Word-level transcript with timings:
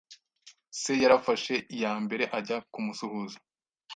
se 0.79 0.91
yarafashe 1.01 1.55
iya 1.75 1.91
mbere 2.05 2.23
ajya 2.37 2.57
kumusuhuza 2.71 3.37